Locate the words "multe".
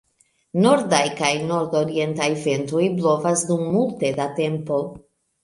3.77-4.13